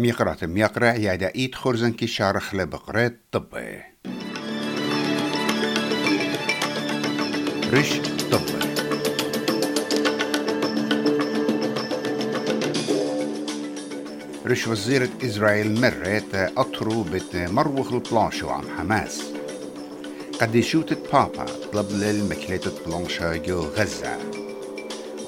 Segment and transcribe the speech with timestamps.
[0.00, 3.82] ميقرات ميقرا يادا إيد خرزن كي شارخ لبقرات طبي.
[7.72, 7.92] رش
[8.30, 8.60] طبي.
[14.46, 19.22] رش وزيرة إسرائيل مرت أطرو بت مروخ البلانشو عن حماس.
[20.40, 24.18] قد يشوت بابا طلب للمكلة بلانشا جو غزة.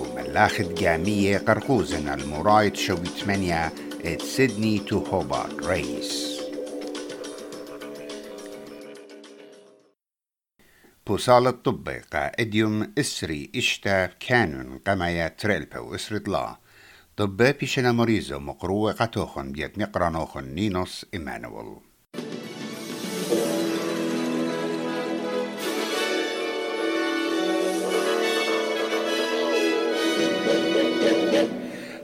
[0.01, 3.73] وملاخت جامية قرقوزن المرايت شوي 8
[4.05, 6.33] at Sydney to Hobart race.
[11.07, 16.57] بوصالة طب قائديوم إسري إشتا كانون قمايا تريلبا إسري طلا
[17.17, 21.77] طب بيشنا مريزو مقروة قطوخن بيت نقرانوخن نينوس إيمانويل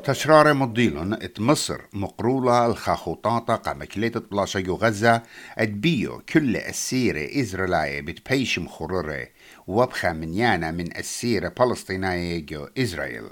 [0.09, 5.23] تشرار مضيلون إت مصر مقرولة الخاخوطاطة قامكليتة بلاشا يو غزة
[5.59, 9.27] ادبيو كل السيرة إزرائيلية بتبيش مخررة
[9.67, 13.25] وبخا من يانا من السيرة فلسطينية جو إسرائيل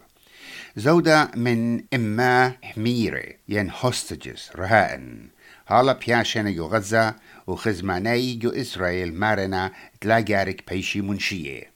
[0.77, 5.29] زودة من إما حميرة ين هوستجز رهائن
[5.69, 7.15] هالا بياشن يو غزة
[7.47, 11.76] وخزماني يو إسرائيل مارنا تلاقارك بيشي منشية.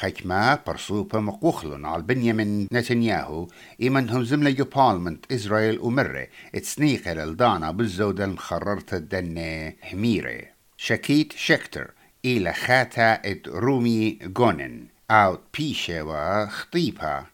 [0.00, 3.48] خكما برسوبة مقوخلون على بنيامين نتنياهو
[3.82, 10.40] إيمن هم زملة يو بالمنت إسرائيل ومرة اتسنيقة للدانا بالزودة المخررة الدنة حميرة.
[10.76, 11.90] شكيت شكتر
[12.24, 17.26] إلى خاتا إت رومي جونن أو بيشة وخطيبها.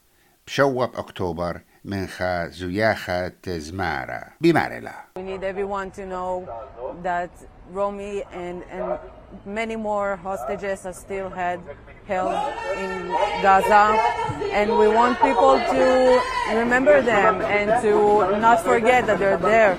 [0.46, 6.48] بشوب أكتوبر من خا زياخة زمارة بمارلا We need everyone to know
[7.02, 7.30] that
[7.72, 8.98] Romy and, and
[9.44, 11.60] many more hostages are still had,
[12.08, 12.34] held
[12.82, 12.92] in
[13.42, 13.84] Gaza.
[14.58, 15.84] And we want people to
[16.62, 17.92] remember them and to
[18.46, 19.72] not forget that they're there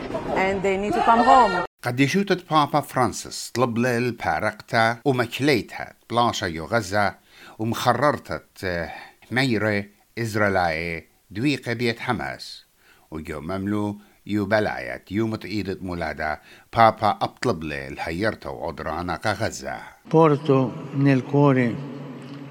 [0.43, 1.63] and they need to come home.
[1.83, 7.15] قد يشوتت بابا فرانسيس طلب للبارقتا ومكليتها بلاشا يو غزة
[7.59, 8.89] ومخررتت
[9.31, 9.85] ميرة
[10.17, 12.65] إسرائيلية دويقة بيت حماس
[13.11, 16.41] وجو مملو يو بلايت يوم إيدة مولادة
[16.73, 19.77] بابا أطلب لي الهيرتا وعدرانا غزة
[20.09, 21.75] Porto nel cuore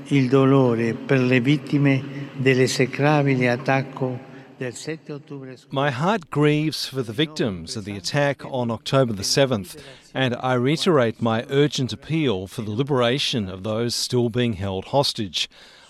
[0.08, 4.18] il dolore per le vittime dell'esecrabile attacco
[4.56, 5.68] del 7 ottobre scorso.
[5.70, 9.76] My heart grieves for the victims of the attack on October the 7th,
[10.14, 15.48] and I reiterate my urgent appeal for the liberation of those still being held hostage.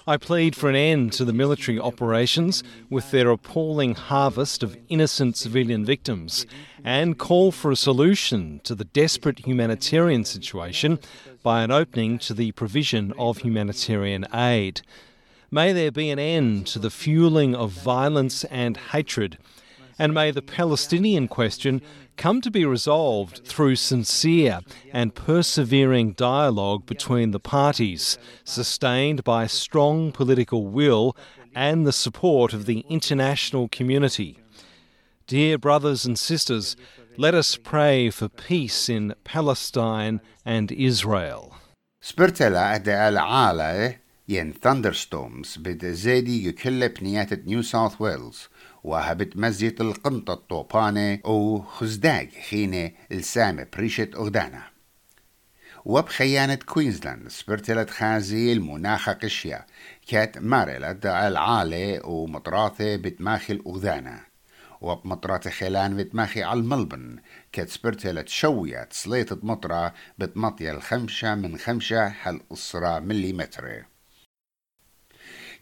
[0.09, 5.37] I plead for an end to the military operations with their appalling harvest of innocent
[5.37, 6.47] civilian victims
[6.85, 11.01] and call for a solution to the desperate humanitarian situation
[11.43, 14.83] by an opening to the provision of humanitarian aid.
[15.51, 19.39] May there be an end to the fueling of violence and hatred,
[19.99, 21.83] and may the Palestinian question
[22.17, 24.61] come to be resolved through sincere
[24.93, 31.17] and persevering dialogue between the parties, sustained by strong political will
[31.55, 34.39] and the support of the international community.
[35.27, 36.77] Dear brothers and sisters,
[37.17, 41.57] let us pray for peace in Palestine and Israel.
[42.03, 43.97] Spirtela de al-Alai
[44.29, 44.55] ين
[45.59, 48.49] بد زيدي يكل بنيات نيو ساوث ويلز
[48.85, 54.63] وهبت مزيت القنطة الطوبانة أو خزداج خينة السامة بريشة أغدانا.
[55.85, 59.67] وبخيانة كوينزلاند سبرتلت خازي المناخة قشيا
[60.09, 64.21] كات مارلت العالة ومطراثة بتماخي الأغدانا.
[64.81, 67.17] وبمطرات خيلان بتماخي على الملبن
[67.53, 73.96] كات سبرتلت شوية سليطة مطرة بتمطية الخمشة من خمشة حل أسرة مليمتر.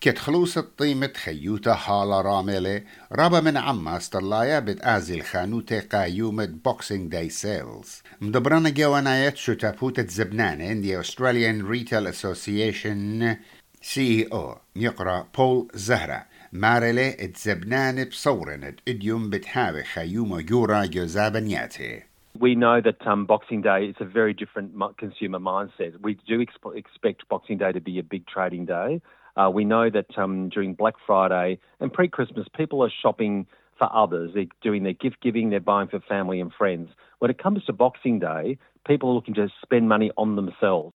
[0.01, 2.83] كت خلوص الطيمة خيوتا حالة راملة
[3.13, 10.69] رابا من عما استرلايا بتآزي الخانوتة قايومة بوكسينج داي سيلز مدبرانا جوانايات شو تابوتة زبنانة
[10.69, 13.37] in the Australian Retail Association
[13.83, 22.03] CEO يقرأ بول زهرة مارلة اتزبنانة بصورنة اديوم بتحاوي خيومة جورا جوزابنياتي
[22.41, 25.93] We know that um, Boxing Day is a very different consumer mindset.
[26.03, 29.01] We do exp- expect Boxing Day to be a big trading day.
[29.36, 33.90] Uh, we know that um, during Black Friday and pre Christmas, people are shopping for
[33.94, 34.32] others.
[34.34, 36.90] They're doing their gift giving, they're buying for family and friends.
[37.20, 40.94] When it comes to Boxing Day, people are looking to spend money on themselves.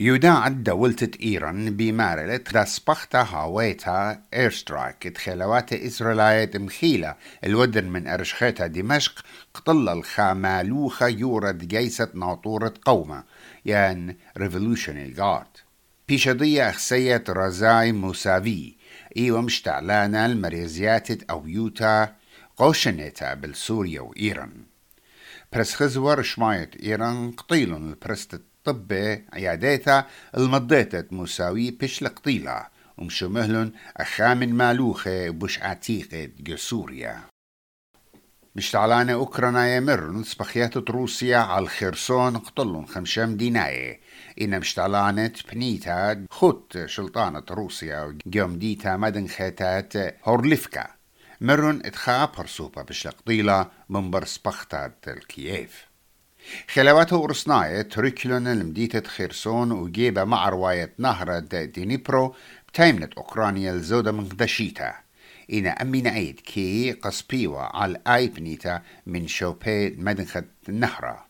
[0.00, 9.24] يوداع دولة إيران بمارلة ترسبختا هاويتا ايرسترايك تخلوات إسرائيلية مخيلة الودن من أرشخيتا دمشق
[9.54, 13.24] قطل الخامالوخة يورد جيسة ناطورة قومة
[13.66, 15.56] يان ريفولوشنري جارد
[16.07, 18.75] بيشضية أخسية رزاي موسافي
[19.17, 22.15] إيوة مشتعلانا المريزيات أو يوتا
[22.57, 24.51] قوشنيتا بالسوريا وإيران
[25.53, 30.05] برس خزور شماية إيران قطيلون البرست الطب عياديتا
[30.37, 32.67] المضيتت مساوي بش لقطيلة
[32.97, 37.34] ومشمهلن أخامن مالوخة بش عتيقة سوريا
[38.55, 43.99] مشتعلانة أوكرانيا يمر نسبخيات روسيا على الخرسون قتلون خمشم ديناية
[44.41, 49.93] إن مشتعلانة بنيتا خط شلطانة روسيا جوم ديتا مدن خيتات
[50.23, 50.87] هورليفكا.
[51.41, 55.85] مرن اتخاب هرسوبة بشلقطيلة من برسبختات الكييف
[56.73, 62.35] خلواته ورسناية تركلون المديتة خيرسون وجيبة مع رواية نهر دينيبرو
[62.67, 65.04] بتايمنت أوكرانيا الزودة من قدشيتا.
[65.53, 71.25] إنا أمي نعيد كي قصبيوة على آي بنيتا من شوبي مدنخة النهرة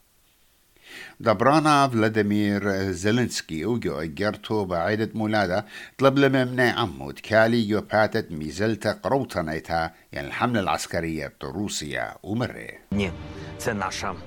[1.21, 5.67] دبرانا فلاديمير زيلينسكي وجو اجرتو بعيدة مولادة
[5.99, 12.71] طلب لممنع عمو تكالي جو باتت ميزلتا قروتنيتا يعني الحملة العسكرية الروسية ومرة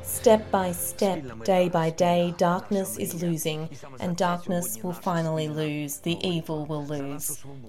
[0.04, 3.62] Step by step, day by day, darkness is losing,
[4.00, 5.94] and darkness will finally lose.
[6.10, 7.26] The evil will lose.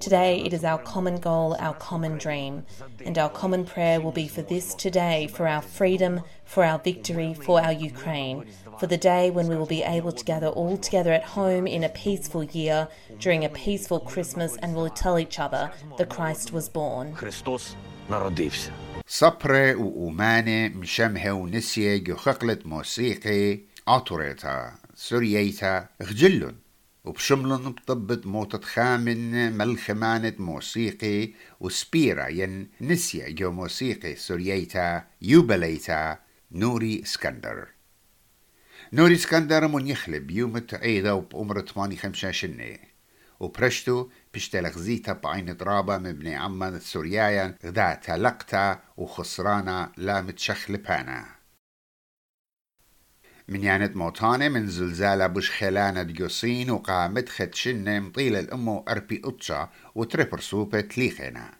[0.06, 2.54] Today, it is our common goal, our common dream,
[3.06, 7.32] and our common prayer will be for this today, for our freedom, for our victory,
[7.46, 8.38] for our Ukraine,
[8.78, 11.83] for the day when we will be able to gather all together at home in
[11.83, 12.87] a peaceful year
[13.19, 17.15] during a peaceful Christmas and will tell each other the Christ was born.
[19.07, 26.55] صبرة وأمانة مشمهة ونسية جو خقلة موسيقي أطوريتا سورييتا خجلن
[27.05, 36.17] وبشملن بطبت موتة خامن ملخمانة موسيقي وسبيرا ين نسية جو موسيقي سورييتا يوبليتا
[36.51, 37.67] نوري اسكندر
[38.93, 42.77] نوري اسكندر من يخلب يوم عيدة وبأمر 85 شنة
[43.39, 51.25] وبرشتو بشتلق زيتا بعين ضرابة من ابن عمان السوريايا غدا تلقتا وخسرانا لا متشخلبانا
[53.47, 60.39] من يانت موتانة من زلزالة بش خلانة ديوسين وقامت خدشنة مطيلة الأمو أربي أطشا وتريبر
[60.39, 61.58] سوبة تليخنا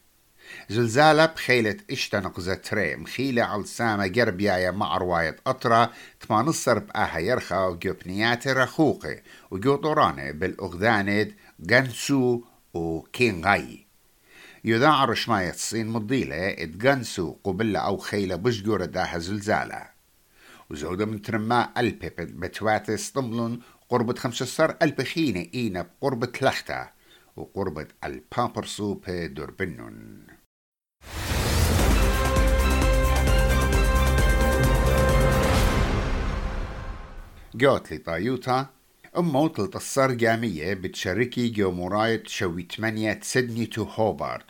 [0.70, 8.48] زلزالة بخيلة اشتنق زتري مخيلة على سامة جربيايا مع رواية أطرة تمانصر بآها يرخى وجوبنيات
[8.48, 11.28] رخوقي وجو طورانة بالأغذانة
[11.60, 12.42] جنسو
[12.74, 13.86] وكينغاي
[14.66, 19.90] يذاع رشماية الصين مضيلة اتجنسو قبلة أو خيلة بشجورة داها زلزالة
[20.70, 23.60] وزودة من ترما ألبي بتواتس طملن
[23.90, 26.90] قربة خمسة صار ألب خينة إينا بقربة لختا
[27.36, 29.28] وقربة البابر سوبة
[37.54, 38.66] دوربنون جوت لطايوتا
[39.18, 44.44] أمو تلتصر جامية بتشاركي جو مراية شوي تمانية سيدني تو هوبارد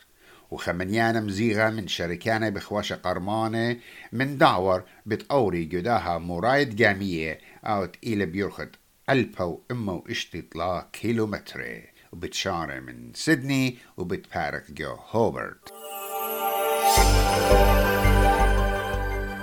[0.50, 3.76] وخمنيانا مزيغة من شركانا بخواشة قرمانة
[4.12, 8.68] من دعور بتقوري جداها مراية جامية أوت إلى بيرخد
[9.10, 11.82] ألبو إمو اشتطلا كيلومتر
[12.12, 15.58] وبتشارة من سيدني وبتبارك جو هوبارد.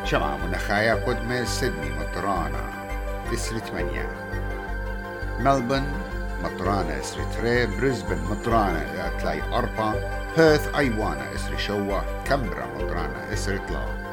[0.06, 2.87] شمع منخايا قدمة سيدني مطرانا
[3.34, 4.10] إسري ثمانية
[5.40, 5.84] ملبن
[6.44, 9.94] مطرانة إسري تري بريسبن مطرانة تلاي أربعة
[10.38, 14.08] بيرث أيوانا إسري شوا كامبرا مطرانة إسري تلا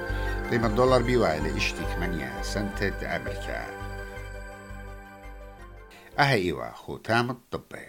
[0.50, 3.66] قيمة الدولار بيوالي اشتي ثمانية سنتة أمريكا
[6.18, 7.86] أهي إيوا ختام الطبي